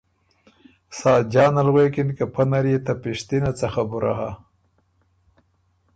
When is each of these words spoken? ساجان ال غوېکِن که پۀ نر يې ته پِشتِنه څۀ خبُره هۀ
ساجان 0.99 1.55
ال 1.61 1.69
غوېکِن 1.73 2.09
که 2.17 2.25
پۀ 2.33 2.43
نر 2.49 2.65
يې 2.71 2.79
ته 2.85 2.93
پِشتِنه 3.01 3.51
څۀ 3.57 3.67
خبُره 3.73 4.13
هۀ 4.19 4.31